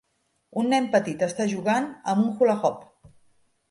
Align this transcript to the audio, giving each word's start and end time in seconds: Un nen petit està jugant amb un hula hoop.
Un 0.61 0.71
nen 0.75 0.87
petit 0.95 1.27
està 1.29 1.49
jugant 1.53 1.87
amb 2.15 2.27
un 2.27 2.35
hula 2.37 2.61
hoop. 2.61 2.85